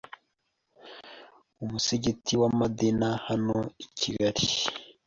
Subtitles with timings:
[1.63, 3.55] umusigiti wa Madina hano
[3.85, 4.43] i Kigali